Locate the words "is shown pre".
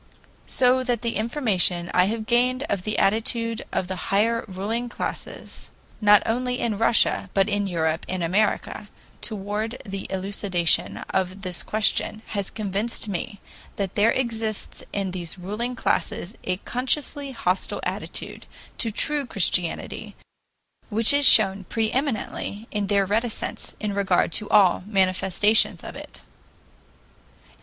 21.13-21.91